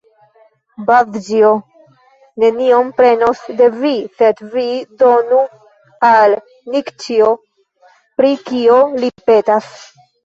Bazĉjo 0.85 1.49
nenion 2.43 2.89
prenos 3.01 3.43
de 3.59 3.67
vi, 3.77 3.91
sed 4.21 4.41
vi 4.55 4.65
donu 5.03 5.43
al 6.13 6.35
Nikĉjo, 6.77 7.31
pri 8.23 8.37
kio 8.49 8.81
li 9.05 9.17
petas. 9.31 9.69